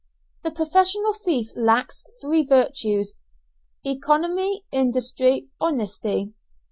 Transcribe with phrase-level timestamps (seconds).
[0.41, 3.13] The professional thief lacks three virtues
[3.85, 6.33] economy, industry, honesty.